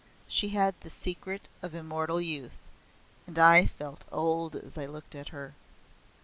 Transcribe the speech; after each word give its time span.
She 0.27 0.49
had 0.49 0.73
the 0.81 0.89
secret 0.89 1.47
of 1.61 1.75
immortal 1.75 2.19
youth, 2.19 2.57
and 3.27 3.37
I 3.37 3.67
felt 3.67 4.03
old 4.11 4.55
as 4.55 4.75
I 4.75 4.87
looked 4.87 5.13
at 5.13 5.29
her. 5.29 5.53